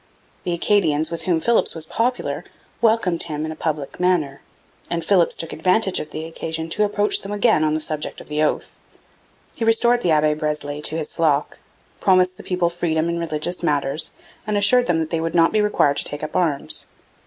[0.45, 2.43] The Acadians, with whom Philipps was popular,
[2.81, 4.41] welcomed him in a public manner;
[4.89, 8.27] and Philipps took advantage of the occasion to approach them again on the subject of
[8.27, 8.79] the oath.
[9.53, 11.59] He restored the Abbe Breslay to his flock,
[11.99, 14.11] promised the people freedom in religious matters,
[14.47, 16.87] and assured them that they would not be required to take up arms.